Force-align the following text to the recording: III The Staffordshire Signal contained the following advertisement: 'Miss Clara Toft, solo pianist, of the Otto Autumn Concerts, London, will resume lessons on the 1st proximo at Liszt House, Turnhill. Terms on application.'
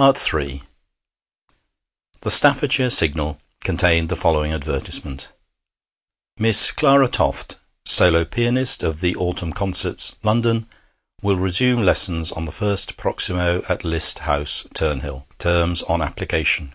III 0.00 0.62
The 2.22 2.30
Staffordshire 2.30 2.88
Signal 2.88 3.38
contained 3.62 4.08
the 4.08 4.16
following 4.16 4.54
advertisement: 4.54 5.32
'Miss 6.38 6.70
Clara 6.70 7.08
Toft, 7.08 7.56
solo 7.84 8.24
pianist, 8.24 8.82
of 8.82 9.00
the 9.00 9.14
Otto 9.16 9.20
Autumn 9.26 9.52
Concerts, 9.52 10.16
London, 10.22 10.66
will 11.20 11.36
resume 11.36 11.82
lessons 11.84 12.32
on 12.32 12.46
the 12.46 12.52
1st 12.52 12.96
proximo 12.96 13.62
at 13.68 13.84
Liszt 13.84 14.20
House, 14.20 14.62
Turnhill. 14.74 15.26
Terms 15.38 15.82
on 15.82 16.00
application.' 16.00 16.72